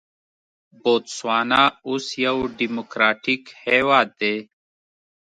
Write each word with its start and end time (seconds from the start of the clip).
بوتسوانا 0.81 1.63
اوس 1.87 2.05
یو 2.25 2.37
ډیموکراټیک 2.59 3.43
هېواد 3.63 4.09
دی. 4.21 4.35